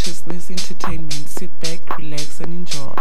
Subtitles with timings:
[0.00, 1.28] consciousness entertainment.
[1.28, 2.94] Sit back, relax, and enjoy.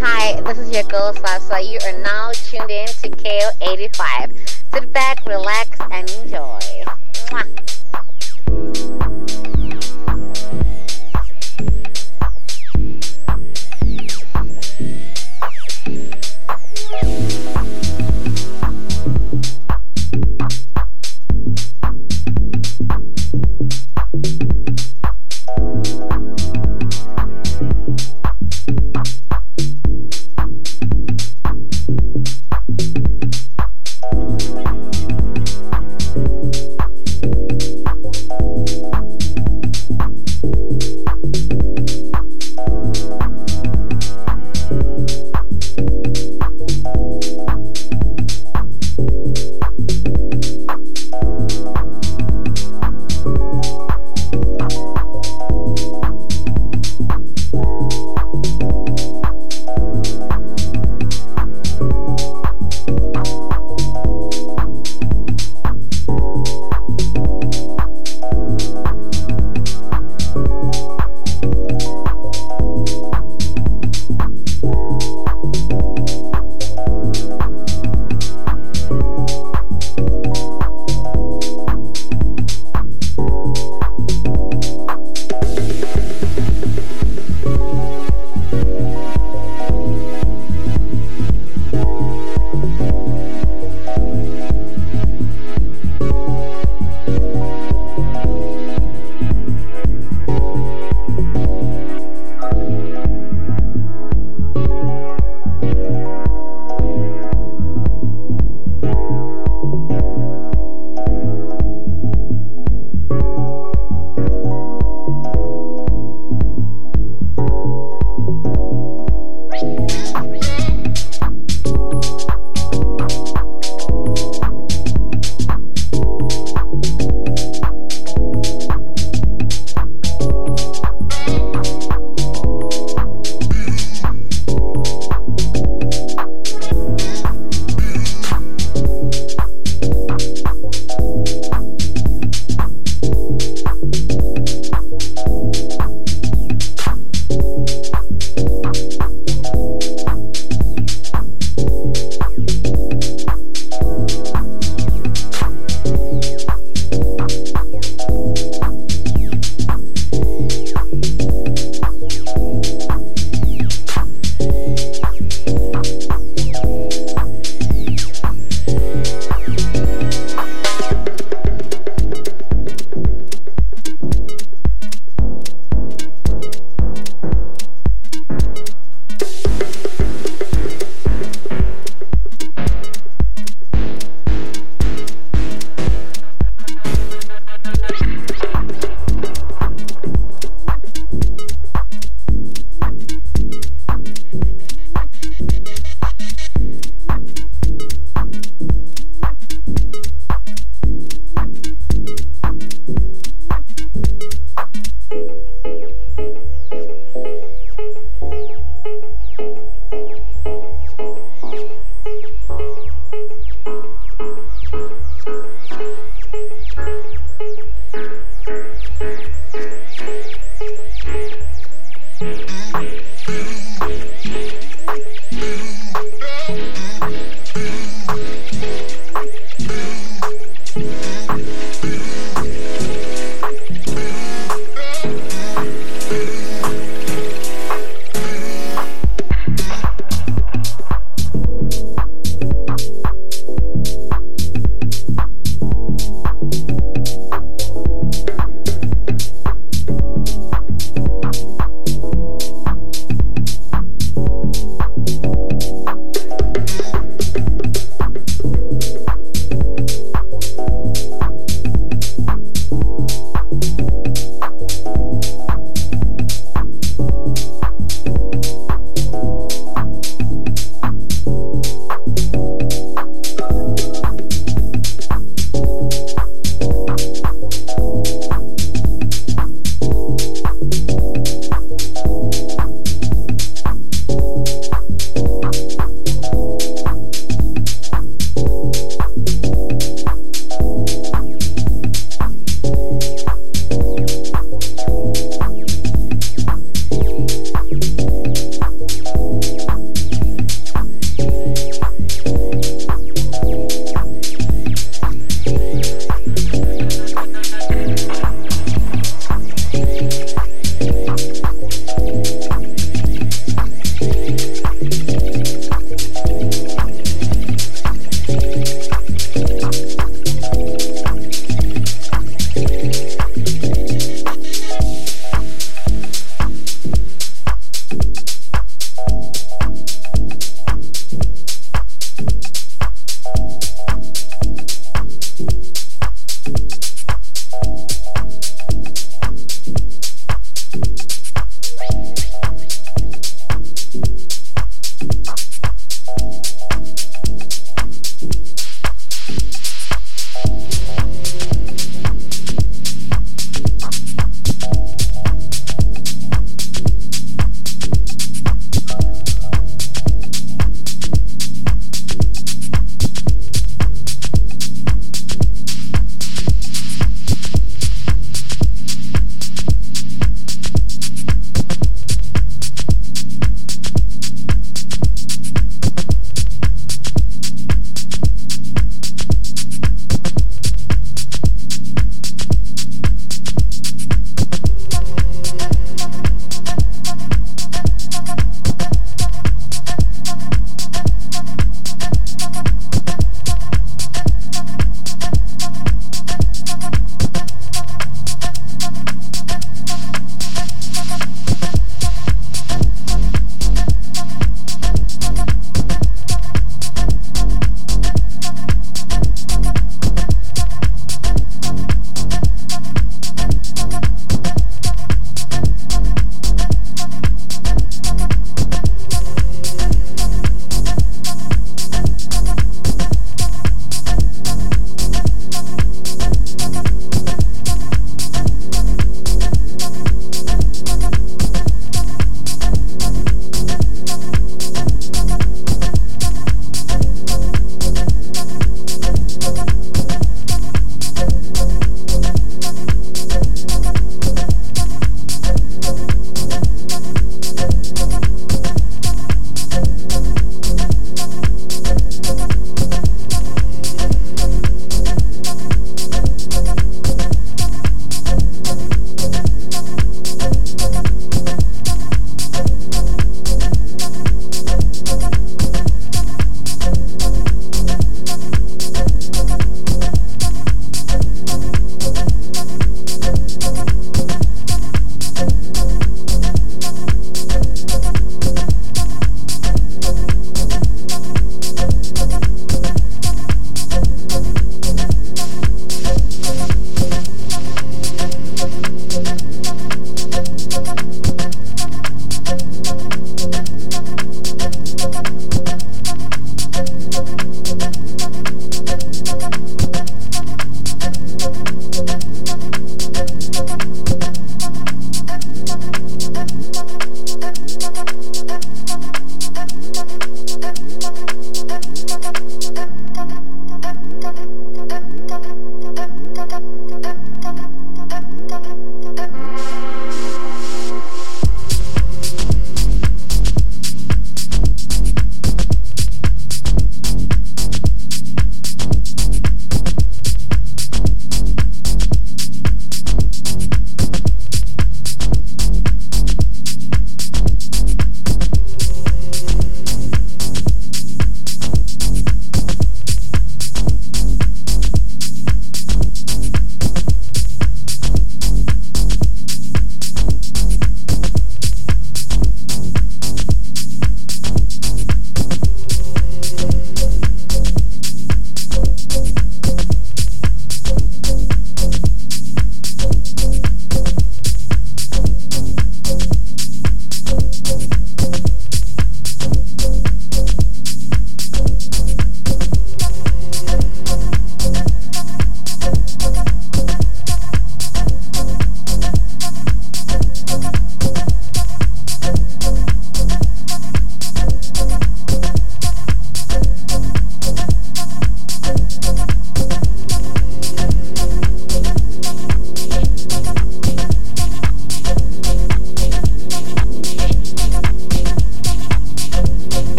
[0.00, 1.60] Hi, this is your girl Sasa.
[1.60, 4.58] You are now tuned in to KO85.
[4.72, 5.17] Sit back,